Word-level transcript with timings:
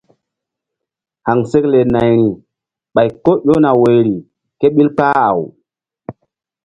Haŋsekle 1.25 1.79
nayri 1.93 2.27
ɓay 2.93 3.09
ko 3.23 3.31
ƴona 3.45 3.69
woyri 3.81 4.15
ké 4.59 4.65
ɓil 4.75 4.89
kpah-aw. 4.95 5.39